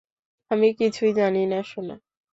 [0.51, 1.95] আমি কিছুই জানি না সোনা।